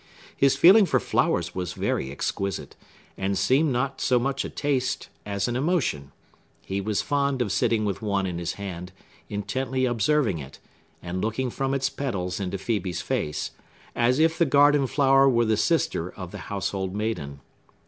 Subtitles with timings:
[0.35, 2.75] His feeling for flowers was very exquisite,
[3.19, 6.11] and seemed not so much a taste as an emotion;
[6.65, 8.91] he was fond of sitting with one in his hand,
[9.29, 10.57] intently observing it,
[11.03, 13.51] and looking from its petals into Phœbe's face,
[13.95, 17.39] as if the garden flower were the sister of the household maiden.